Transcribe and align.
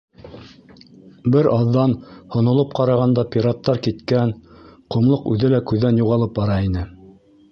Бер 1.35 1.49
аҙҙан 1.55 1.91
һонолоп 2.35 2.71
ҡарағанда 2.79 3.25
пираттар 3.35 3.81
киткән, 3.89 4.33
ҡомлоҡ 4.95 5.31
үҙе 5.35 5.53
лә 5.55 5.63
күҙҙән 5.73 6.01
юғалып 6.05 6.37
бара 6.41 6.57
ине. 6.71 6.87